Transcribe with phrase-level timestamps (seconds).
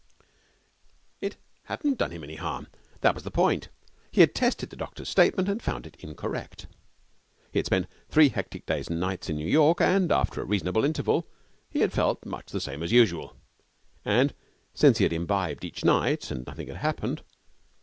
[1.19, 2.67] It hadn't done him any harm,
[3.01, 3.69] that was the point.
[4.11, 6.65] He had tested the doctor's statement and found it incorrect.
[7.51, 10.85] He had spent three hectic days and nights in New York, and after a reasonable
[10.85, 11.29] interval
[11.71, 13.35] had felt much the same as usual.
[14.03, 14.33] And
[14.73, 17.21] since then he had imbibed each night, and nothing had happened.